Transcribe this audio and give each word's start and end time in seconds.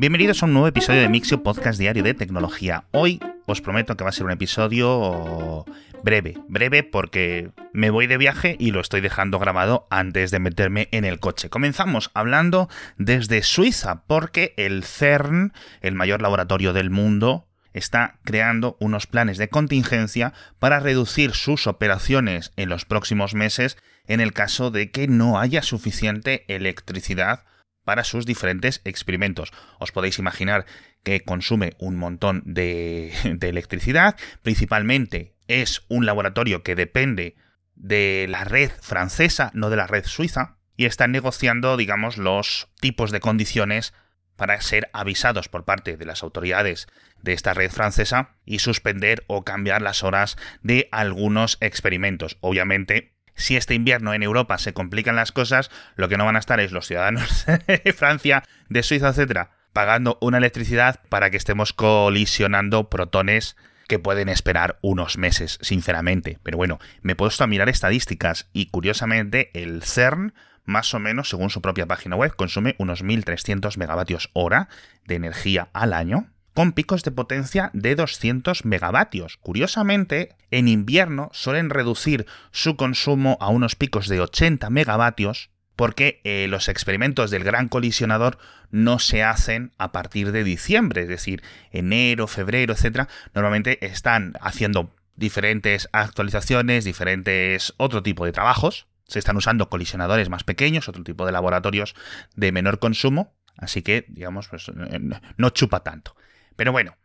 Bienvenidos 0.00 0.42
a 0.42 0.46
un 0.46 0.54
nuevo 0.54 0.66
episodio 0.66 1.02
de 1.02 1.10
Mixio 1.10 1.42
Podcast 1.42 1.78
Diario 1.78 2.02
de 2.02 2.14
Tecnología. 2.14 2.84
Hoy 2.90 3.20
os 3.44 3.60
prometo 3.60 3.98
que 3.98 4.04
va 4.04 4.08
a 4.08 4.14
ser 4.14 4.24
un 4.24 4.32
episodio 4.32 5.66
breve, 6.02 6.38
breve 6.48 6.82
porque 6.82 7.50
me 7.74 7.90
voy 7.90 8.06
de 8.06 8.16
viaje 8.16 8.56
y 8.58 8.70
lo 8.70 8.80
estoy 8.80 9.02
dejando 9.02 9.38
grabado 9.38 9.86
antes 9.90 10.30
de 10.30 10.38
meterme 10.38 10.88
en 10.92 11.04
el 11.04 11.20
coche. 11.20 11.50
Comenzamos 11.50 12.10
hablando 12.14 12.70
desde 12.96 13.42
Suiza 13.42 14.04
porque 14.06 14.54
el 14.56 14.84
CERN, 14.84 15.52
el 15.82 15.94
mayor 15.94 16.22
laboratorio 16.22 16.72
del 16.72 16.88
mundo, 16.88 17.46
está 17.74 18.20
creando 18.24 18.78
unos 18.80 19.06
planes 19.06 19.36
de 19.36 19.50
contingencia 19.50 20.32
para 20.58 20.80
reducir 20.80 21.32
sus 21.32 21.66
operaciones 21.66 22.54
en 22.56 22.70
los 22.70 22.86
próximos 22.86 23.34
meses 23.34 23.76
en 24.06 24.20
el 24.20 24.32
caso 24.32 24.70
de 24.70 24.90
que 24.90 25.08
no 25.08 25.38
haya 25.38 25.60
suficiente 25.60 26.46
electricidad 26.48 27.44
para 27.84 28.04
sus 28.04 28.26
diferentes 28.26 28.80
experimentos. 28.84 29.52
Os 29.78 29.92
podéis 29.92 30.18
imaginar 30.18 30.66
que 31.02 31.20
consume 31.20 31.74
un 31.78 31.96
montón 31.96 32.42
de, 32.46 33.12
electricidad, 33.40 34.16
principalmente 34.42 35.34
es 35.48 35.82
un 35.88 36.06
laboratorio 36.06 36.62
que 36.62 36.76
depende 36.76 37.36
de 37.74 38.26
la 38.28 38.44
red 38.44 38.70
francesa, 38.80 39.50
no 39.54 39.70
de 39.70 39.76
la 39.76 39.86
red 39.86 40.04
suiza, 40.04 40.58
y 40.76 40.84
están 40.84 41.12
negociando, 41.12 41.76
digamos, 41.76 42.16
los 42.16 42.68
tipos 42.80 43.10
de 43.10 43.20
condiciones 43.20 43.92
para 44.36 44.60
ser 44.60 44.88
avisados 44.94 45.48
por 45.48 45.64
parte 45.64 45.96
de 45.98 46.06
las 46.06 46.22
autoridades 46.22 46.86
de 47.20 47.34
esta 47.34 47.52
red 47.52 47.70
francesa 47.70 48.36
y 48.46 48.60
suspender 48.60 49.24
o 49.26 49.44
cambiar 49.44 49.82
las 49.82 50.02
horas 50.02 50.38
de 50.62 50.88
algunos 50.92 51.58
experimentos. 51.60 52.38
Obviamente, 52.40 53.12
si 53.40 53.56
este 53.56 53.74
invierno 53.74 54.14
en 54.14 54.22
Europa 54.22 54.58
se 54.58 54.72
complican 54.72 55.16
las 55.16 55.32
cosas, 55.32 55.70
lo 55.96 56.08
que 56.08 56.16
no 56.16 56.24
van 56.24 56.36
a 56.36 56.40
estar 56.40 56.60
es 56.60 56.72
los 56.72 56.86
ciudadanos 56.86 57.46
de 57.66 57.92
Francia, 57.92 58.44
de 58.68 58.82
Suiza, 58.82 59.08
etcétera, 59.08 59.50
pagando 59.72 60.18
una 60.20 60.38
electricidad 60.38 61.00
para 61.08 61.30
que 61.30 61.36
estemos 61.36 61.72
colisionando 61.72 62.88
protones 62.90 63.56
que 63.88 63.98
pueden 63.98 64.28
esperar 64.28 64.78
unos 64.82 65.18
meses, 65.18 65.58
sinceramente. 65.62 66.38
Pero 66.44 66.56
bueno, 66.56 66.78
me 67.02 67.12
he 67.14 67.16
puesto 67.16 67.42
a 67.42 67.48
mirar 67.48 67.68
estadísticas 67.68 68.48
y 68.52 68.66
curiosamente 68.66 69.50
el 69.52 69.82
CERN, 69.82 70.32
más 70.64 70.94
o 70.94 71.00
menos, 71.00 71.28
según 71.28 71.50
su 71.50 71.60
propia 71.60 71.86
página 71.86 72.14
web, 72.14 72.36
consume 72.36 72.76
unos 72.78 73.02
1.300 73.02 73.76
megavatios 73.78 74.30
hora 74.32 74.68
de 75.06 75.16
energía 75.16 75.70
al 75.72 75.92
año 75.92 76.30
con 76.60 76.72
picos 76.72 77.04
de 77.04 77.10
potencia 77.10 77.70
de 77.72 77.94
200 77.94 78.66
megavatios. 78.66 79.38
Curiosamente, 79.38 80.36
en 80.50 80.68
invierno 80.68 81.30
suelen 81.32 81.70
reducir 81.70 82.26
su 82.50 82.76
consumo 82.76 83.38
a 83.40 83.48
unos 83.48 83.76
picos 83.76 84.08
de 84.08 84.20
80 84.20 84.68
megavatios 84.68 85.48
porque 85.74 86.20
eh, 86.22 86.48
los 86.50 86.68
experimentos 86.68 87.30
del 87.30 87.44
gran 87.44 87.68
colisionador 87.68 88.36
no 88.70 88.98
se 88.98 89.22
hacen 89.22 89.72
a 89.78 89.90
partir 89.90 90.32
de 90.32 90.44
diciembre, 90.44 91.00
es 91.00 91.08
decir, 91.08 91.42
enero, 91.70 92.26
febrero, 92.26 92.74
etcétera. 92.74 93.08
Normalmente 93.32 93.82
están 93.86 94.34
haciendo 94.42 94.94
diferentes 95.16 95.88
actualizaciones, 95.92 96.84
diferentes 96.84 97.72
otro 97.78 98.02
tipo 98.02 98.26
de 98.26 98.32
trabajos. 98.32 98.86
Se 99.08 99.18
están 99.18 99.38
usando 99.38 99.70
colisionadores 99.70 100.28
más 100.28 100.44
pequeños, 100.44 100.90
otro 100.90 101.04
tipo 101.04 101.24
de 101.24 101.32
laboratorios 101.32 101.94
de 102.36 102.52
menor 102.52 102.80
consumo, 102.80 103.32
así 103.56 103.80
que, 103.80 104.04
digamos, 104.08 104.48
pues, 104.48 104.68
eh, 104.68 105.00
no 105.38 105.48
chupa 105.48 105.80
tanto. 105.80 106.14
Pero 106.60 106.72
bueno, 106.72 106.98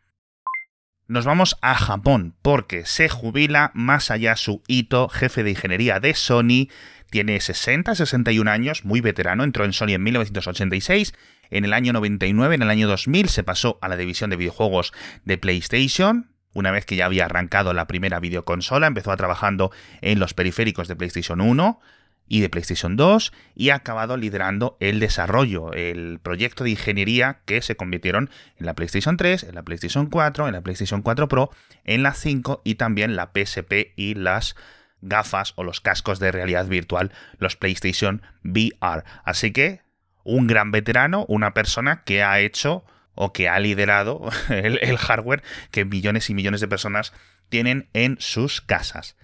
nos 1.07 1.23
vamos 1.23 1.55
a 1.61 1.75
Japón 1.75 2.35
porque 2.41 2.85
se 2.85 3.07
jubila 3.07 3.71
Masayasu 3.73 4.61
Ito, 4.67 5.07
jefe 5.07 5.43
de 5.43 5.51
ingeniería 5.51 6.01
de 6.01 6.13
Sony. 6.13 6.67
Tiene 7.09 7.37
60-61 7.37 8.49
años, 8.49 8.83
muy 8.83 8.99
veterano, 8.99 9.45
entró 9.45 9.63
en 9.63 9.71
Sony 9.71 9.91
en 9.91 10.03
1986. 10.03 11.13
En 11.51 11.63
el 11.63 11.71
año 11.71 11.93
99, 11.93 12.55
en 12.55 12.63
el 12.63 12.69
año 12.69 12.89
2000, 12.89 13.29
se 13.29 13.43
pasó 13.43 13.79
a 13.81 13.87
la 13.87 13.95
división 13.95 14.29
de 14.29 14.35
videojuegos 14.35 14.91
de 15.23 15.37
PlayStation. 15.37 16.35
Una 16.53 16.71
vez 16.71 16.85
que 16.85 16.97
ya 16.97 17.05
había 17.05 17.23
arrancado 17.23 17.73
la 17.73 17.87
primera 17.87 18.19
videoconsola, 18.19 18.87
empezó 18.87 19.13
a 19.13 19.15
trabajando 19.15 19.71
en 20.01 20.19
los 20.19 20.33
periféricos 20.33 20.89
de 20.89 20.97
PlayStation 20.97 21.39
1 21.39 21.79
y 22.27 22.41
de 22.41 22.49
PlayStation 22.49 22.95
2 22.95 23.33
y 23.55 23.69
ha 23.69 23.75
acabado 23.75 24.17
liderando 24.17 24.77
el 24.79 24.99
desarrollo, 24.99 25.73
el 25.73 26.19
proyecto 26.21 26.63
de 26.63 26.71
ingeniería 26.71 27.39
que 27.45 27.61
se 27.61 27.75
convirtieron 27.75 28.29
en 28.57 28.65
la 28.65 28.73
PlayStation 28.73 29.17
3, 29.17 29.43
en 29.43 29.55
la 29.55 29.63
PlayStation 29.63 30.07
4, 30.07 30.47
en 30.47 30.53
la 30.53 30.61
PlayStation 30.61 31.01
4 31.01 31.27
Pro, 31.27 31.51
en 31.83 32.03
la 32.03 32.13
5 32.13 32.61
y 32.63 32.75
también 32.75 33.15
la 33.15 33.31
PSP 33.33 33.93
y 33.95 34.15
las 34.15 34.55
gafas 35.01 35.53
o 35.55 35.63
los 35.63 35.81
cascos 35.81 36.19
de 36.19 36.31
realidad 36.31 36.65
virtual, 36.67 37.11
los 37.37 37.55
PlayStation 37.55 38.21
VR. 38.43 39.03
Así 39.23 39.51
que 39.51 39.81
un 40.23 40.47
gran 40.47 40.71
veterano, 40.71 41.25
una 41.27 41.53
persona 41.53 42.03
que 42.03 42.23
ha 42.23 42.39
hecho 42.39 42.83
o 43.13 43.31
que 43.31 43.47
ha 43.47 43.59
liderado 43.59 44.29
el, 44.49 44.79
el 44.81 44.97
hardware 44.97 45.43
que 45.71 45.85
millones 45.85 46.29
y 46.29 46.33
millones 46.33 46.61
de 46.61 46.67
personas 46.67 47.13
tienen 47.49 47.89
en 47.93 48.17
sus 48.19 48.61
casas. 48.61 49.15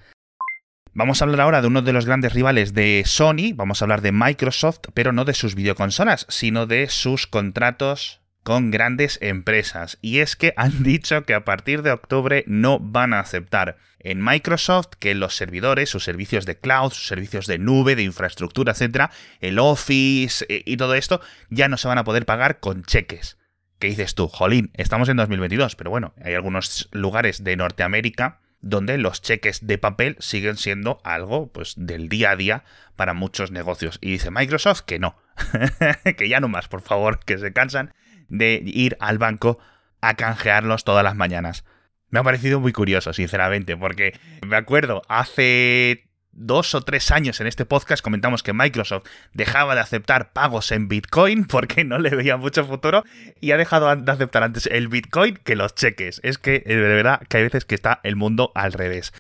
Vamos 0.94 1.22
a 1.22 1.26
hablar 1.26 1.40
ahora 1.40 1.62
de 1.62 1.68
uno 1.68 1.82
de 1.82 1.94
los 1.94 2.06
grandes 2.06 2.34
rivales 2.34 2.74
de 2.74 3.04
Sony, 3.06 3.54
vamos 3.56 3.82
a 3.82 3.86
hablar 3.86 4.02
de 4.02 4.12
Microsoft, 4.12 4.80
pero 4.94 5.14
no 5.14 5.24
de 5.24 5.34
sus 5.34 5.56
videoconsolas, 5.56 6.26
sino 6.28 6.66
de 6.66 6.90
sus 6.90 7.28
contratos 7.28 8.20
con 8.44 8.72
grandes 8.72 9.18
empresas. 9.22 10.00
Y 10.02 10.20
es 10.20 10.36
que 10.36 10.54
han 10.58 10.84
dicho 10.84 11.24
que 11.24 11.34
a 11.34 11.46
partir 11.46 11.82
de 11.82 11.92
octubre 11.92 12.44
no 12.46 12.78
van 12.78 13.14
a 13.14 13.22
aceptar 13.22 13.78
en 14.00 14.22
Microsoft 14.22 14.90
que 15.00 15.16
los 15.16 15.34
servidores, 15.34 15.90
sus 15.90 16.04
servicios 16.04 16.46
de 16.46 16.60
cloud, 16.60 16.92
sus 16.92 17.08
servicios 17.08 17.48
de 17.48 17.58
nube, 17.58 17.96
de 17.96 18.04
infraestructura, 18.04 18.74
etcétera, 18.74 19.12
el 19.40 19.60
Office 19.60 20.46
eh, 20.50 20.62
y 20.66 20.76
todo 20.76 20.96
esto, 20.96 21.22
ya 21.50 21.70
no 21.70 21.78
se 21.78 21.88
van 21.88 22.00
a 22.00 22.04
poder 22.04 22.26
pagar 22.26 22.60
con 22.60 22.84
cheques. 22.84 23.38
¿Qué 23.80 23.88
dices 23.88 24.14
tú? 24.14 24.28
Jolín, 24.28 24.72
estamos 24.74 25.08
en 25.08 25.16
2022, 25.16 25.78
pero 25.78 25.90
bueno, 25.90 26.14
hay 26.22 26.34
algunos 26.34 26.90
lugares 26.92 27.46
de 27.46 27.56
Norteamérica 27.56 28.41
donde 28.62 28.98
los 28.98 29.22
cheques 29.22 29.66
de 29.66 29.78
papel 29.78 30.16
siguen 30.20 30.58
siendo 30.58 31.02
algo 31.04 31.52
pues 31.52 31.74
del 31.78 32.10
día 32.10 32.32
a 32.32 32.36
día 32.36 32.64
para 32.96 33.14
muchos 33.14 33.52
negocios. 33.52 33.98
Y 34.02 34.12
dice 34.12 34.32
Microsoft 34.32 34.82
que 34.82 35.00
no, 35.00 35.16
que 36.18 36.30
ya 36.30 36.40
no 36.40 36.48
más, 36.48 36.68
por 36.68 36.82
favor, 36.82 37.20
que 37.20 37.38
se 37.38 37.54
cansan 37.54 37.94
de 38.30 38.62
ir 38.64 38.98
al 39.00 39.18
banco 39.18 39.60
a 40.02 40.16
canjearlos 40.16 40.84
todas 40.84 41.04
las 41.04 41.16
mañanas. 41.16 41.66
Me 42.10 42.20
ha 42.20 42.24
parecido 42.24 42.60
muy 42.60 42.74
curioso, 42.74 43.14
sinceramente, 43.14 43.78
porque 43.78 44.20
me 44.46 44.58
acuerdo 44.58 45.02
hace 45.08 46.11
dos 46.32 46.76
o 46.76 46.82
tres 46.82 47.12
años 47.12 47.42
en 47.42 47.48
este 47.48 47.66
podcast 47.66 48.04
comentamos 48.04 48.44
que 48.44 48.54
Microsoft 48.54 49.06
dejaba 49.34 49.76
de 49.76 49.82
aceptar 49.82 50.34
pagos 50.34 50.72
en 50.72 50.88
Bitcoin 50.88 51.46
porque 51.48 51.84
no 51.84 52.00
le 52.00 52.10
veía 52.10 52.38
mucho 52.38 52.66
futuro 52.66 53.04
y 53.40 53.52
ha 53.52 53.58
dejado 53.58 53.96
de 53.96 54.12
aceptar 54.12 54.44
antes 54.44 54.68
el 54.68 54.88
Bitcoin 54.88 55.38
que 55.44 55.56
los 55.56 55.76
cheques. 55.76 56.20
Es 56.24 56.38
que 56.38 56.60
de 56.60 56.76
verdad 56.76 57.22
que 57.28 57.38
hay 57.38 57.44
veces 57.44 57.66
que 57.66 57.76
está 57.76 58.00
el 58.04 58.16
mundo 58.16 58.52
al 58.56 58.74
revés. 58.74 59.14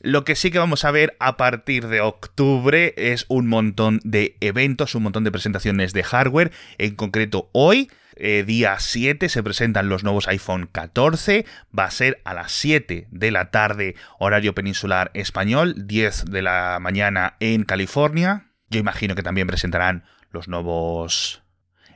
Lo 0.00 0.24
que 0.24 0.36
sí 0.36 0.50
que 0.50 0.58
vamos 0.58 0.84
a 0.84 0.90
ver 0.90 1.16
a 1.18 1.38
partir 1.38 1.88
de 1.88 2.02
octubre 2.02 2.92
es 2.98 3.24
un 3.28 3.46
montón 3.46 4.00
de 4.04 4.36
eventos, 4.40 4.94
un 4.94 5.04
montón 5.04 5.24
de 5.24 5.32
presentaciones 5.32 5.94
de 5.94 6.02
hardware. 6.02 6.52
En 6.76 6.94
concreto, 6.94 7.48
hoy 7.52 7.90
eh, 8.16 8.44
día 8.46 8.78
7 8.78 9.28
se 9.28 9.42
presentan 9.42 9.88
los 9.88 10.04
nuevos 10.04 10.28
iPhone 10.28 10.68
14. 10.70 11.44
Va 11.76 11.84
a 11.84 11.90
ser 11.90 12.20
a 12.24 12.34
las 12.34 12.52
7 12.52 13.08
de 13.10 13.30
la 13.30 13.50
tarde, 13.50 13.96
horario 14.18 14.54
peninsular 14.54 15.10
español, 15.14 15.86
10 15.86 16.26
de 16.26 16.42
la 16.42 16.78
mañana 16.80 17.36
en 17.40 17.64
California. 17.64 18.50
Yo 18.70 18.80
imagino 18.80 19.14
que 19.14 19.22
también 19.22 19.46
presentarán 19.46 20.04
los 20.30 20.48
nuevos 20.48 21.42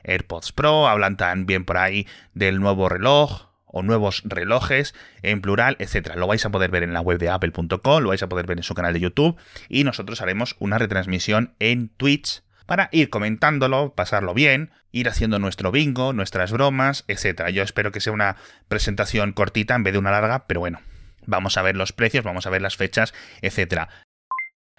AirPods 0.03 0.51
Pro. 0.51 0.87
Hablan 0.87 1.17
también 1.17 1.65
por 1.65 1.77
ahí 1.77 2.07
del 2.33 2.59
nuevo 2.59 2.89
reloj 2.89 3.49
o 3.65 3.83
nuevos 3.83 4.23
relojes 4.25 4.95
en 5.21 5.41
plural, 5.41 5.75
etcétera. 5.79 6.15
Lo 6.15 6.27
vais 6.27 6.43
a 6.45 6.49
poder 6.49 6.71
ver 6.71 6.83
en 6.83 6.93
la 6.93 7.01
web 7.01 7.19
de 7.19 7.29
apple.com, 7.29 8.03
lo 8.03 8.09
vais 8.09 8.23
a 8.23 8.29
poder 8.29 8.47
ver 8.47 8.57
en 8.57 8.63
su 8.63 8.73
canal 8.73 8.93
de 8.93 8.99
YouTube 8.99 9.37
y 9.67 9.83
nosotros 9.83 10.21
haremos 10.21 10.55
una 10.59 10.79
retransmisión 10.79 11.53
en 11.59 11.89
Twitch 11.89 12.41
para 12.69 12.87
ir 12.91 13.09
comentándolo, 13.09 13.95
pasarlo 13.95 14.35
bien, 14.35 14.69
ir 14.91 15.09
haciendo 15.09 15.39
nuestro 15.39 15.71
bingo, 15.71 16.13
nuestras 16.13 16.51
bromas, 16.51 17.03
etc. 17.07 17.47
Yo 17.51 17.63
espero 17.63 17.91
que 17.91 17.99
sea 17.99 18.13
una 18.13 18.35
presentación 18.67 19.33
cortita 19.33 19.73
en 19.73 19.81
vez 19.81 19.93
de 19.93 19.97
una 19.97 20.11
larga, 20.11 20.45
pero 20.45 20.59
bueno, 20.59 20.79
vamos 21.25 21.57
a 21.57 21.63
ver 21.63 21.75
los 21.75 21.93
precios, 21.93 22.23
vamos 22.23 22.45
a 22.45 22.51
ver 22.51 22.61
las 22.61 22.77
fechas, 22.77 23.15
etc. 23.41 23.87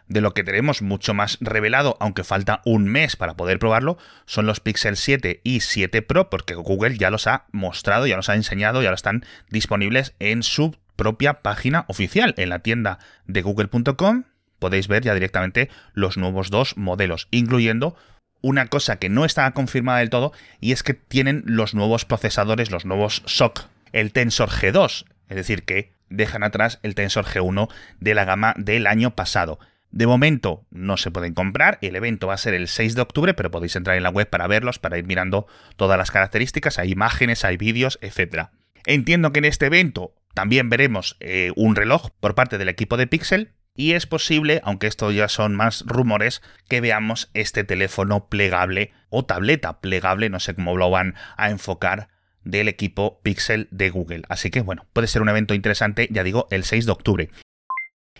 De 0.07 0.21
lo 0.21 0.35
que 0.35 0.45
tenemos 0.45 0.83
mucho 0.83 1.15
más 1.15 1.37
revelado, 1.41 1.97
aunque 1.99 2.23
falta 2.23 2.63
un 2.65 2.87
mes 2.87 3.17
para 3.17 3.35
poder 3.35 3.59
probarlo, 3.59 3.99
son 4.25 4.47
los 4.47 4.61
Pixel 4.61 4.97
7 4.97 5.41
y 5.43 5.59
7 5.59 6.01
Pro, 6.03 6.31
porque 6.31 6.55
Google 6.55 6.97
ya 6.97 7.11
los 7.11 7.27
ha 7.27 7.47
mostrado, 7.51 8.07
ya 8.07 8.15
los 8.15 8.29
ha 8.29 8.37
enseñado, 8.37 8.85
ya 8.85 8.91
lo 8.91 8.95
están 8.95 9.25
disponibles 9.49 10.15
en 10.21 10.45
su 10.45 10.77
propia 10.95 11.43
página 11.43 11.87
oficial, 11.89 12.35
en 12.37 12.51
la 12.51 12.61
tienda 12.61 13.01
de 13.27 13.43
google.com 13.43 14.23
podéis 14.61 14.87
ver 14.87 15.03
ya 15.03 15.15
directamente 15.15 15.69
los 15.95 16.17
nuevos 16.17 16.51
dos 16.51 16.77
modelos, 16.77 17.27
incluyendo 17.33 17.97
una 18.43 18.67
cosa 18.67 18.97
que 18.97 19.09
no 19.09 19.25
está 19.25 19.51
confirmada 19.53 19.99
del 19.99 20.11
todo 20.11 20.33
y 20.61 20.73
es 20.73 20.83
que 20.83 20.95
tienen 20.95 21.43
los 21.47 21.75
nuevos 21.75 22.05
procesadores, 22.05 22.71
los 22.71 22.85
nuevos 22.85 23.23
SOC, 23.27 23.67
el 23.93 24.13
Tensor 24.13 24.51
G2, 24.51 25.07
es 25.29 25.37
decir, 25.37 25.65
que 25.65 25.93
dejan 26.09 26.43
atrás 26.43 26.79
el 26.83 26.95
Tensor 26.95 27.25
G1 27.25 27.69
de 27.99 28.15
la 28.15 28.25
gama 28.25 28.55
del 28.57 28.87
año 28.87 29.15
pasado. 29.15 29.59
De 29.91 30.07
momento 30.07 30.65
no 30.71 30.97
se 30.97 31.11
pueden 31.11 31.35
comprar, 31.35 31.79
el 31.83 31.97
evento 31.97 32.29
va 32.29 32.35
a 32.35 32.39
ser 32.39 32.55
el 32.55 32.69
6 32.69 32.95
de 32.95 33.03
octubre, 33.03 33.35
pero 33.35 33.51
podéis 33.51 33.75
entrar 33.75 33.97
en 33.97 34.05
la 34.05 34.11
web 34.11 34.29
para 34.29 34.47
verlos, 34.47 34.79
para 34.79 34.99
ir 34.99 35.05
mirando 35.05 35.47
todas 35.77 35.99
las 35.99 36.13
características, 36.13 36.79
hay 36.79 36.93
imágenes, 36.93 37.45
hay 37.45 37.57
vídeos, 37.57 37.99
etc. 38.01 38.51
Entiendo 38.87 39.33
que 39.33 39.41
en 39.41 39.47
este 39.47 39.67
evento 39.67 40.15
también 40.33 40.69
veremos 40.69 41.17
eh, 41.19 41.51
un 41.57 41.75
reloj 41.75 42.11
por 42.21 42.37
parte 42.37 42.57
del 42.57 42.69
equipo 42.69 42.97
de 42.97 43.09
Pixel, 43.09 43.53
y 43.75 43.93
es 43.93 44.07
posible, 44.07 44.61
aunque 44.65 44.87
esto 44.87 45.11
ya 45.11 45.29
son 45.29 45.55
más 45.55 45.85
rumores, 45.87 46.43
que 46.69 46.81
veamos 46.81 47.31
este 47.35 47.65
teléfono 47.65 48.27
plegable 48.29 48.93
o 49.09 49.25
tableta 49.25 49.81
plegable, 49.81 50.29
no 50.29 50.41
sé 50.41 50.55
cómo 50.55 50.77
lo 50.77 50.91
van 50.91 51.15
a 51.37 51.51
enfocar, 51.51 52.09
del 52.45 52.69
equipo 52.69 53.21
Pixel 53.23 53.69
de 53.71 53.91
Google. 53.91 54.23
Así 54.29 54.51
que 54.51 54.63
bueno, 54.63 54.87
puede 54.93 55.07
ser 55.07 55.23
un 55.23 55.29
evento 55.29 55.55
interesante, 55.55 56.09
ya 56.11 56.25
digo, 56.25 56.49
el 56.51 56.65
6 56.65 56.87
de 56.87 56.93
octubre. 56.93 57.31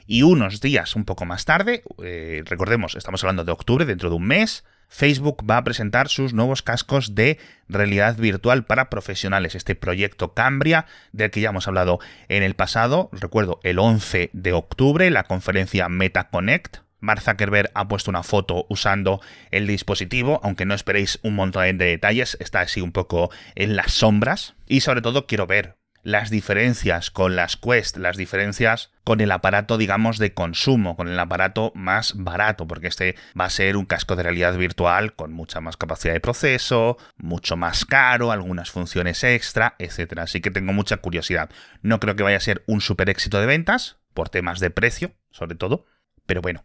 Y 0.07 0.23
unos 0.23 0.61
días 0.61 0.97
un 0.97 1.05
poco 1.05 1.25
más 1.25 1.45
tarde, 1.45 1.83
eh, 2.03 2.43
recordemos, 2.45 2.97
estamos 2.97 3.23
hablando 3.23 3.45
de 3.45 3.53
octubre, 3.53 3.85
dentro 3.85 4.11
de 4.11 4.17
un 4.17 4.27
mes, 4.27 4.65
Facebook 4.91 5.45
va 5.49 5.57
a 5.57 5.65
presentar 5.65 6.09
sus 6.09 6.35
nuevos 6.35 6.63
cascos 6.63 7.15
de 7.15 7.39
realidad 7.69 8.17
virtual 8.17 8.65
para 8.67 8.91
profesionales, 8.91 9.55
este 9.55 9.77
proyecto 9.77 10.35
Cambria 10.35 10.85
del 11.13 11.31
que 11.31 11.41
ya 11.41 11.51
hemos 11.51 11.69
hablado 11.69 12.01
en 12.29 12.43
el 12.43 12.55
pasado, 12.55 13.09
recuerdo, 13.13 13.61
el 13.63 13.79
11 13.79 14.31
de 14.33 14.53
octubre, 14.53 15.09
la 15.11 15.25
conferencia 15.25 15.89
MetaConnect. 15.89 16.79
Mark 16.99 17.23
Zuckerberg 17.23 17.71
ha 17.73 17.89
puesto 17.89 18.11
una 18.11 18.23
foto 18.23 18.67
usando 18.69 19.23
el 19.51 19.67
dispositivo, 19.67 20.41
aunque 20.43 20.67
no 20.67 20.75
esperéis 20.75 21.19
un 21.23 21.35
montón 21.35 21.79
de 21.79 21.87
detalles, 21.87 22.37
está 22.41 22.61
así 22.61 22.83
un 22.83 22.93
poco 22.93 23.31
en 23.55 23.77
las 23.77 23.93
sombras. 23.93 24.55
Y 24.67 24.81
sobre 24.81 25.01
todo 25.01 25.27
quiero 25.27 25.47
ver 25.47 25.80
las 26.03 26.31
diferencias 26.31 27.11
con 27.11 27.37
las 27.37 27.57
Quest, 27.57 27.97
las 27.97 28.17
diferencias 28.17 28.91
con 29.05 29.21
el 29.21 29.33
aparato, 29.33 29.77
digamos, 29.79 30.19
de 30.19 30.35
consumo, 30.35 30.97
con 30.97 31.09
el 31.09 31.19
aparato 31.19 31.73
más 31.75 32.15
barato, 32.17 32.67
porque 32.67 32.89
este 32.89 33.17
va 33.39 33.47
a 33.47 33.51
ser 33.51 33.77
un 33.77 33.87
casco 33.87 34.17
de 34.17 34.23
realidad 34.23 34.57
virtual 34.57 35.15
con 35.15 35.33
mucha 35.33 35.61
más 35.61 35.77
capacidad 35.77 36.15
de 36.15 36.21
proceso, 36.21 36.97
mucho 37.17 37.57
más 37.57 37.85
caro, 37.85 38.33
algunas 38.33 38.71
funciones 38.71 39.25
extra, 39.25 39.75
etc. 39.79 40.19
Así 40.19 40.41
que 40.41 40.51
tengo 40.51 40.73
mucha 40.73 40.99
curiosidad. 40.99 41.51
No 41.83 42.01
creo 42.01 42.17
que 42.17 42.23
vaya 42.23 42.37
a 42.37 42.41
ser 42.41 42.63
un 42.67 42.81
super 42.81 43.11
éxito 43.11 43.41
de 43.41 43.47
ventas, 43.47 43.99
por 44.15 44.29
temas 44.29 44.61
de 44.61 44.71
precio, 44.71 45.13
sobre 45.31 45.57
todo, 45.57 45.87
pero 46.27 46.43
bueno. 46.43 46.65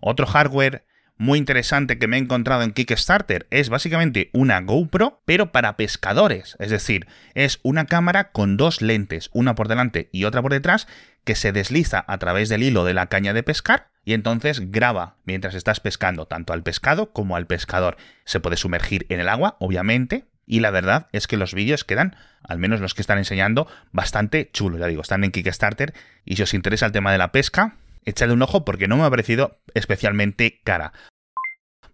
Otro 0.00 0.26
hardware 0.26 0.85
muy 1.18 1.38
interesante 1.38 1.98
que 1.98 2.08
me 2.08 2.16
he 2.16 2.20
encontrado 2.20 2.62
en 2.62 2.72
Kickstarter 2.72 3.46
es 3.50 3.70
básicamente 3.70 4.28
una 4.32 4.60
GoPro, 4.60 5.22
pero 5.24 5.50
para 5.50 5.76
pescadores. 5.76 6.56
Es 6.58 6.70
decir, 6.70 7.06
es 7.34 7.58
una 7.62 7.86
cámara 7.86 8.32
con 8.32 8.56
dos 8.56 8.82
lentes, 8.82 9.30
una 9.32 9.54
por 9.54 9.68
delante 9.68 10.10
y 10.12 10.24
otra 10.24 10.42
por 10.42 10.52
detrás, 10.52 10.86
que 11.24 11.34
se 11.34 11.52
desliza 11.52 12.04
a 12.06 12.18
través 12.18 12.48
del 12.48 12.62
hilo 12.62 12.84
de 12.84 12.94
la 12.94 13.06
caña 13.06 13.32
de 13.32 13.42
pescar 13.42 13.88
y 14.04 14.12
entonces 14.12 14.70
graba 14.70 15.16
mientras 15.24 15.54
estás 15.54 15.80
pescando 15.80 16.26
tanto 16.26 16.52
al 16.52 16.62
pescado 16.62 17.12
como 17.12 17.34
al 17.34 17.46
pescador. 17.46 17.96
Se 18.24 18.38
puede 18.38 18.56
sumergir 18.56 19.06
en 19.08 19.18
el 19.18 19.28
agua, 19.28 19.56
obviamente, 19.58 20.26
y 20.46 20.60
la 20.60 20.70
verdad 20.70 21.08
es 21.12 21.26
que 21.26 21.36
los 21.36 21.54
vídeos 21.54 21.84
quedan, 21.84 22.14
al 22.44 22.58
menos 22.58 22.80
los 22.80 22.94
que 22.94 23.00
están 23.00 23.18
enseñando, 23.18 23.66
bastante 23.90 24.50
chulos. 24.52 24.78
Ya 24.78 24.86
digo, 24.86 25.02
están 25.02 25.24
en 25.24 25.32
Kickstarter 25.32 25.92
y 26.24 26.36
si 26.36 26.42
os 26.42 26.54
interesa 26.54 26.86
el 26.86 26.92
tema 26.92 27.10
de 27.10 27.18
la 27.18 27.32
pesca, 27.32 27.74
echadle 28.06 28.34
un 28.34 28.42
ojo 28.42 28.64
porque 28.64 28.88
no 28.88 28.96
me 28.96 29.04
ha 29.04 29.10
parecido 29.10 29.60
especialmente 29.74 30.60
cara. 30.64 30.92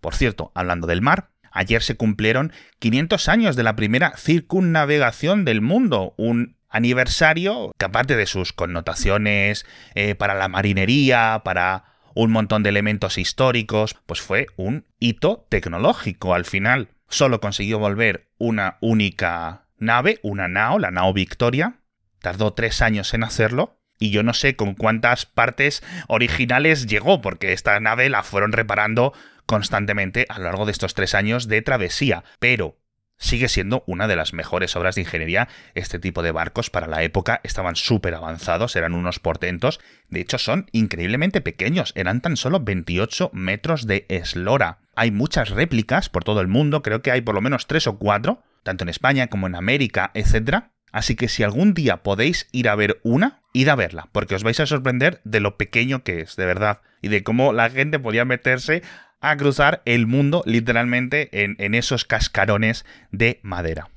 Por 0.01 0.15
cierto, 0.15 0.53
hablando 0.55 0.87
del 0.87 1.03
mar, 1.03 1.31
ayer 1.51 1.83
se 1.83 1.97
cumplieron 1.97 2.53
500 2.79 3.29
años 3.29 3.57
de 3.57 3.63
la 3.63 3.77
primera 3.77 4.17
circunnavegación 4.17 5.45
del 5.45 5.61
mundo, 5.61 6.15
un 6.17 6.57
aniversario 6.69 7.73
que 7.79 7.85
aparte 7.85 8.17
de 8.17 8.27
sus 8.27 8.53
connotaciones 8.53 9.67
eh, 9.95 10.15
para 10.15 10.35
la 10.35 10.49
marinería, 10.49 11.43
para 11.45 11.85
un 12.15 12.31
montón 12.31 12.63
de 12.63 12.71
elementos 12.71 13.19
históricos, 13.19 13.97
pues 14.07 14.21
fue 14.21 14.47
un 14.57 14.87
hito 14.99 15.47
tecnológico 15.49 16.35
al 16.35 16.45
final. 16.45 16.89
Solo 17.09 17.41
consiguió 17.41 17.79
volver 17.79 18.29
una 18.39 18.79
única 18.81 19.67
nave, 19.77 20.19
una 20.23 20.49
nao, 20.49 20.79
la 20.79 20.91
nao 20.91 21.13
Victoria. 21.13 21.81
Tardó 22.21 22.55
tres 22.55 22.83
años 22.83 23.15
en 23.15 23.25
hacerlo 23.25 23.82
y 24.03 24.11
yo 24.11 24.25
no 24.25 24.35
sé 24.35 24.57
con 24.57 24.75
cuántas 24.75 25.27
partes 25.27 25.81
originales 26.09 26.87
llegó, 26.87 27.21
porque 27.21 27.53
esta 27.53 27.79
nave 27.79 28.09
la 28.11 28.25
fueron 28.25 28.51
reparando 28.51 29.13
constantemente 29.47 30.27
a 30.29 30.39
lo 30.39 30.47
largo 30.47 30.67
de 30.67 30.73
estos 30.73 30.95
tres 30.95 31.15
años 31.15 31.47
de 31.47 31.63
travesía, 31.63 32.25
pero 32.41 32.77
sigue 33.17 33.49
siendo 33.49 33.85
una 33.87 34.09
de 34.09 34.17
las 34.17 34.33
mejores 34.33 34.75
obras 34.75 34.97
de 34.97 35.03
ingeniería. 35.03 35.47
Este 35.77 36.01
tipo 36.01 36.25
de 36.25 36.33
barcos 36.33 36.69
para 36.69 36.89
la 36.89 37.05
época 37.05 37.41
estaban 37.45 37.77
súper 37.77 38.17
avanzados, 38.17 38.75
eran 38.75 38.95
unos 38.95 39.21
portentos, 39.21 39.79
de 40.09 40.21
hecho 40.21 40.39
son 40.39 40.67
increíblemente 40.73 41.41
pequeños, 41.41 41.93
eran 41.95 42.21
tan 42.21 42.37
solo 42.37 42.59
28 42.59 43.31
metros 43.33 43.87
de 43.87 44.07
eslora. 44.09 44.81
Hay 44.97 45.13
muchas 45.13 45.51
réplicas 45.51 46.09
por 46.09 46.25
todo 46.25 46.41
el 46.41 46.49
mundo, 46.49 46.83
creo 46.83 47.03
que 47.03 47.13
hay 47.13 47.21
por 47.21 47.37
lo 47.37 47.41
menos 47.41 47.69
tres 47.69 47.87
o 47.87 47.99
cuatro, 47.99 48.43
tanto 48.65 48.83
en 48.83 48.89
España 48.89 49.29
como 49.29 49.47
en 49.47 49.55
América, 49.55 50.11
etc. 50.15 50.65
Así 50.93 51.17
que 51.17 51.29
si 51.29 51.43
algún 51.43 51.73
día 51.75 52.03
podéis 52.03 52.49
ir 52.53 52.69
a 52.69 52.75
ver 52.75 53.01
una, 53.03 53.41
id 53.55 53.69
a 53.69 53.75
verla, 53.75 54.09
porque 54.13 54.35
os 54.35 54.45
vais 54.45 54.61
a 54.61 54.67
sorprender 54.67 55.21
de 55.25 55.41
lo 55.41 55.57
pequeño 55.57 56.05
que 56.05 56.21
es, 56.21 56.37
de 56.37 56.47
verdad, 56.47 56.83
y 57.01 57.09
de 57.09 57.25
cómo 57.25 57.53
la 57.53 57.71
gente 57.71 57.99
podía 57.99 58.27
meterse 58.27 58.83
a 59.23 59.37
cruzar 59.37 59.83
el 59.87 60.07
mundo 60.07 60.43
literalmente 60.47 61.31
en, 61.33 61.75
esos 61.75 62.05
cascarones 62.05 62.85
de 63.11 63.41
madera. 63.43 63.89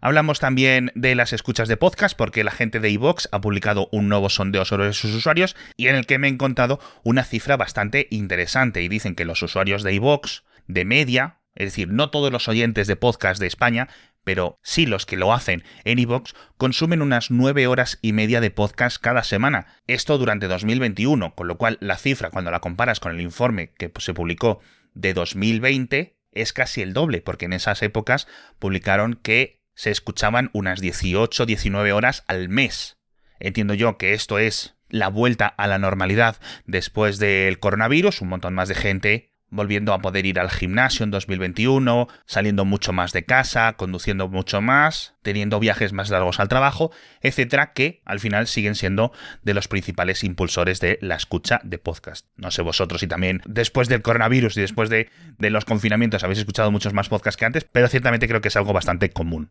Hablamos 0.00 0.38
también 0.38 0.92
de 0.94 1.14
las 1.14 1.32
escuchas 1.32 1.68
de 1.68 1.78
podcast 1.78 2.14
porque 2.14 2.44
la 2.44 2.50
gente 2.50 2.80
de 2.80 2.90
iVox 2.90 3.28
ha 3.32 3.40
publicado 3.40 3.88
un 3.90 4.10
nuevo 4.10 4.28
sondeo 4.28 4.66
sobre 4.66 4.92
sus 4.92 5.14
usuarios 5.14 5.56
y 5.78 5.86
en 5.86 5.94
el 5.94 6.04
que 6.04 6.18
me 6.18 6.26
he 6.26 6.30
encontrado 6.30 6.78
una 7.04 7.24
cifra 7.24 7.56
bastante 7.56 8.08
interesante 8.10 8.82
y 8.82 8.88
dicen 8.88 9.14
que 9.14 9.24
los 9.24 9.42
usuarios 9.42 9.82
de 9.82 9.94
iVox 9.94 10.42
de 10.66 10.84
media, 10.84 11.38
es 11.54 11.68
decir, 11.68 11.88
no 11.88 12.10
todos 12.10 12.30
los 12.30 12.48
oyentes 12.48 12.86
de 12.86 12.96
podcast 12.96 13.40
de 13.40 13.46
España, 13.46 13.88
pero 14.24 14.58
sí 14.62 14.86
los 14.86 15.06
que 15.06 15.16
lo 15.16 15.32
hacen 15.32 15.62
en 15.84 15.98
iVoox 15.98 16.32
consumen 16.56 17.02
unas 17.02 17.30
9 17.30 17.66
horas 17.66 17.98
y 18.02 18.12
media 18.12 18.40
de 18.40 18.50
podcast 18.50 19.00
cada 19.00 19.22
semana. 19.22 19.66
Esto 19.86 20.18
durante 20.18 20.48
2021, 20.48 21.34
con 21.34 21.46
lo 21.46 21.56
cual 21.56 21.78
la 21.80 21.96
cifra, 21.96 22.30
cuando 22.30 22.50
la 22.50 22.60
comparas 22.60 23.00
con 23.00 23.12
el 23.12 23.20
informe 23.20 23.72
que 23.74 23.92
se 23.98 24.14
publicó 24.14 24.60
de 24.94 25.14
2020, 25.14 26.18
es 26.32 26.52
casi 26.52 26.82
el 26.82 26.92
doble, 26.92 27.20
porque 27.20 27.44
en 27.44 27.52
esas 27.52 27.82
épocas 27.82 28.26
publicaron 28.58 29.14
que 29.14 29.62
se 29.74 29.90
escuchaban 29.90 30.50
unas 30.52 30.80
18, 30.80 31.46
19 31.46 31.92
horas 31.92 32.24
al 32.26 32.48
mes. 32.48 32.98
Entiendo 33.38 33.74
yo 33.74 33.98
que 33.98 34.14
esto 34.14 34.38
es 34.38 34.76
la 34.88 35.08
vuelta 35.08 35.46
a 35.46 35.66
la 35.66 35.78
normalidad 35.78 36.36
después 36.66 37.18
del 37.18 37.58
coronavirus, 37.58 38.20
un 38.20 38.28
montón 38.28 38.54
más 38.54 38.68
de 38.68 38.74
gente 38.74 39.33
volviendo 39.54 39.92
a 39.92 40.00
poder 40.00 40.26
ir 40.26 40.40
al 40.40 40.50
gimnasio 40.50 41.04
en 41.04 41.10
2021, 41.10 42.08
saliendo 42.26 42.64
mucho 42.64 42.92
más 42.92 43.12
de 43.12 43.24
casa, 43.24 43.74
conduciendo 43.74 44.28
mucho 44.28 44.60
más, 44.60 45.14
teniendo 45.22 45.60
viajes 45.60 45.92
más 45.92 46.10
largos 46.10 46.40
al 46.40 46.48
trabajo, 46.48 46.90
etcétera, 47.20 47.72
que 47.72 48.02
al 48.04 48.20
final 48.20 48.46
siguen 48.46 48.74
siendo 48.74 49.12
de 49.42 49.54
los 49.54 49.68
principales 49.68 50.24
impulsores 50.24 50.80
de 50.80 50.98
la 51.00 51.14
escucha 51.14 51.60
de 51.62 51.78
podcast. 51.78 52.26
No 52.36 52.50
sé 52.50 52.62
vosotros 52.62 53.00
si 53.00 53.06
también 53.06 53.40
después 53.46 53.88
del 53.88 54.02
coronavirus 54.02 54.56
y 54.56 54.60
después 54.60 54.90
de, 54.90 55.08
de 55.38 55.50
los 55.50 55.64
confinamientos 55.64 56.24
habéis 56.24 56.40
escuchado 56.40 56.70
muchos 56.70 56.92
más 56.92 57.08
podcasts 57.08 57.38
que 57.38 57.44
antes, 57.44 57.64
pero 57.64 57.88
ciertamente 57.88 58.28
creo 58.28 58.40
que 58.40 58.48
es 58.48 58.56
algo 58.56 58.72
bastante 58.72 59.10
común. 59.10 59.50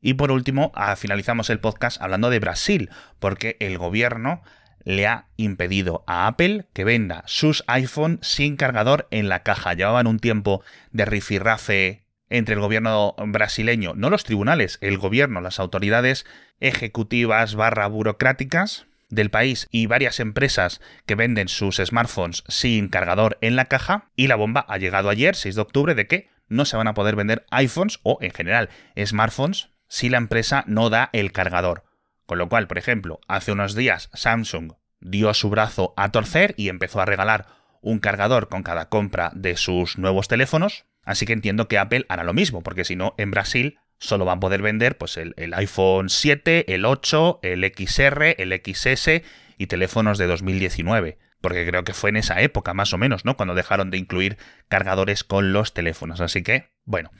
Y 0.00 0.14
por 0.14 0.30
último, 0.30 0.70
ah, 0.76 0.94
finalizamos 0.94 1.50
el 1.50 1.58
podcast 1.58 2.00
hablando 2.00 2.30
de 2.30 2.38
Brasil, 2.38 2.90
porque 3.18 3.56
el 3.58 3.76
gobierno 3.78 4.42
le 4.86 5.06
ha 5.06 5.26
impedido 5.36 6.04
a 6.06 6.28
Apple 6.28 6.64
que 6.72 6.84
venda 6.84 7.24
sus 7.26 7.64
iPhone 7.66 8.20
sin 8.22 8.56
cargador 8.56 9.08
en 9.10 9.28
la 9.28 9.42
caja. 9.42 9.74
Llevaban 9.74 10.06
un 10.06 10.20
tiempo 10.20 10.62
de 10.92 11.04
rifirrafe 11.04 12.04
entre 12.30 12.54
el 12.54 12.60
gobierno 12.60 13.14
brasileño, 13.18 13.94
no 13.94 14.10
los 14.10 14.24
tribunales, 14.24 14.78
el 14.80 14.96
gobierno, 14.96 15.40
las 15.40 15.58
autoridades 15.58 16.24
ejecutivas 16.60 17.56
barra 17.56 17.88
burocráticas 17.88 18.86
del 19.08 19.28
país 19.30 19.66
y 19.70 19.86
varias 19.86 20.20
empresas 20.20 20.80
que 21.04 21.16
venden 21.16 21.48
sus 21.48 21.76
smartphones 21.76 22.44
sin 22.48 22.88
cargador 22.88 23.38
en 23.40 23.56
la 23.56 23.66
caja 23.66 24.10
y 24.14 24.28
la 24.28 24.36
bomba 24.36 24.64
ha 24.68 24.78
llegado 24.78 25.10
ayer, 25.10 25.34
6 25.34 25.56
de 25.56 25.60
octubre, 25.60 25.94
de 25.96 26.06
que 26.06 26.28
no 26.48 26.64
se 26.64 26.76
van 26.76 26.86
a 26.86 26.94
poder 26.94 27.16
vender 27.16 27.44
iPhones 27.50 27.98
o 28.04 28.18
en 28.20 28.30
general 28.30 28.70
smartphones 29.04 29.70
si 29.88 30.08
la 30.08 30.18
empresa 30.18 30.62
no 30.68 30.90
da 30.90 31.10
el 31.12 31.32
cargador. 31.32 31.84
Con 32.26 32.38
lo 32.38 32.48
cual, 32.48 32.66
por 32.66 32.78
ejemplo, 32.78 33.20
hace 33.28 33.52
unos 33.52 33.74
días 33.74 34.10
Samsung 34.12 34.72
dio 35.00 35.32
su 35.34 35.48
brazo 35.48 35.94
a 35.96 36.10
torcer 36.10 36.54
y 36.56 36.68
empezó 36.68 37.00
a 37.00 37.04
regalar 37.04 37.46
un 37.80 38.00
cargador 38.00 38.48
con 38.48 38.62
cada 38.62 38.88
compra 38.88 39.30
de 39.34 39.56
sus 39.56 39.96
nuevos 39.96 40.28
teléfonos. 40.28 40.86
Así 41.04 41.24
que 41.24 41.32
entiendo 41.32 41.68
que 41.68 41.78
Apple 41.78 42.04
hará 42.08 42.24
lo 42.24 42.34
mismo, 42.34 42.62
porque 42.62 42.84
si 42.84 42.96
no, 42.96 43.14
en 43.16 43.30
Brasil 43.30 43.78
solo 43.98 44.24
van 44.24 44.38
a 44.38 44.40
poder 44.40 44.60
vender 44.60 44.98
pues, 44.98 45.16
el, 45.16 45.34
el, 45.36 45.54
iPhone 45.54 46.08
7, 46.08 46.74
el 46.74 46.84
8, 46.84 47.40
el 47.42 47.64
XR, 47.64 48.34
el 48.38 48.60
XS 48.60 49.22
y 49.56 49.66
teléfonos 49.68 50.18
de 50.18 50.26
2019. 50.26 51.18
Porque 51.40 51.66
creo 51.66 51.84
que 51.84 51.94
fue 51.94 52.10
en 52.10 52.16
esa 52.16 52.40
época, 52.40 52.74
más 52.74 52.92
o 52.92 52.98
menos, 52.98 53.24
¿no? 53.24 53.36
Cuando 53.36 53.54
dejaron 53.54 53.90
de 53.90 53.98
incluir 53.98 54.36
cargadores 54.68 55.22
con 55.22 55.52
los 55.52 55.74
teléfonos. 55.74 56.20
Así 56.20 56.42
que, 56.42 56.70
bueno, 56.84 57.10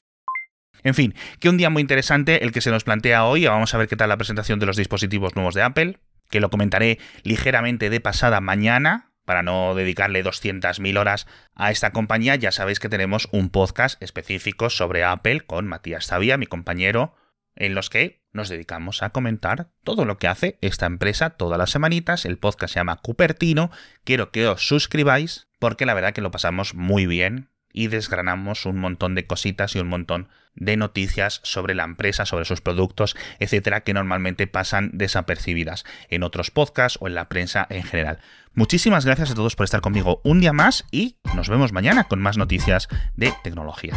en 0.83 0.93
fin, 0.93 1.13
que 1.39 1.49
un 1.49 1.57
día 1.57 1.69
muy 1.69 1.81
interesante 1.81 2.43
el 2.43 2.51
que 2.51 2.61
se 2.61 2.71
nos 2.71 2.83
plantea 2.83 3.25
hoy. 3.25 3.45
Vamos 3.45 3.73
a 3.73 3.77
ver 3.77 3.87
qué 3.87 3.95
tal 3.95 4.09
la 4.09 4.17
presentación 4.17 4.59
de 4.59 4.65
los 4.65 4.77
dispositivos 4.77 5.35
nuevos 5.35 5.55
de 5.55 5.63
Apple, 5.63 5.99
que 6.29 6.39
lo 6.39 6.49
comentaré 6.49 6.99
ligeramente 7.23 7.89
de 7.89 7.99
pasada 7.99 8.41
mañana, 8.41 9.11
para 9.27 9.43
no 9.43 9.75
dedicarle 9.75 10.23
200.000 10.23 10.97
horas 10.97 11.27
a 11.53 11.69
esta 11.69 11.91
compañía, 11.91 12.37
ya 12.37 12.53
sabéis 12.53 12.79
que 12.79 12.87
tenemos 12.87 13.27
un 13.33 13.49
podcast 13.49 14.01
específico 14.01 14.69
sobre 14.69 15.03
Apple 15.03 15.41
con 15.41 15.67
Matías 15.67 16.07
Zavía, 16.07 16.37
mi 16.37 16.45
compañero, 16.45 17.13
en 17.57 17.75
los 17.75 17.89
que 17.89 18.21
nos 18.31 18.47
dedicamos 18.47 19.03
a 19.03 19.09
comentar 19.09 19.67
todo 19.83 20.05
lo 20.05 20.17
que 20.17 20.29
hace 20.29 20.57
esta 20.61 20.85
empresa 20.85 21.31
todas 21.31 21.57
las 21.57 21.71
semanitas. 21.71 22.23
El 22.23 22.37
podcast 22.37 22.73
se 22.73 22.79
llama 22.79 23.01
Cupertino. 23.01 23.69
Quiero 24.05 24.31
que 24.31 24.47
os 24.47 24.65
suscribáis 24.65 25.49
porque 25.59 25.85
la 25.85 25.93
verdad 25.93 26.13
que 26.13 26.21
lo 26.21 26.31
pasamos 26.31 26.73
muy 26.73 27.05
bien 27.05 27.49
y 27.77 27.89
desgranamos 27.89 28.65
un 28.65 28.79
montón 28.79 29.13
de 29.13 29.27
cositas 29.27 29.75
y 29.75 29.79
un 29.79 29.87
montón 29.87 30.29
de 30.55 30.77
noticias 30.77 31.41
sobre 31.43 31.75
la 31.75 31.83
empresa, 31.83 32.25
sobre 32.25 32.45
sus 32.45 32.59
productos, 32.59 33.15
etcétera, 33.37 33.81
que 33.81 33.93
normalmente 33.93 34.47
pasan 34.47 34.89
desapercibidas 34.93 35.85
en 36.09 36.23
otros 36.23 36.49
podcasts 36.49 36.97
o 36.99 37.07
en 37.07 37.13
la 37.13 37.29
prensa 37.29 37.67
en 37.69 37.83
general. 37.83 38.17
Muchísimas 38.55 39.05
gracias 39.05 39.29
a 39.29 39.35
todos 39.35 39.55
por 39.55 39.65
estar 39.65 39.81
conmigo 39.81 40.21
un 40.23 40.39
día 40.39 40.53
más 40.53 40.85
y 40.91 41.17
nos 41.35 41.49
vemos 41.49 41.71
mañana 41.71 42.05
con 42.05 42.19
más 42.19 42.35
noticias 42.35 42.87
de 43.15 43.31
tecnología. 43.43 43.93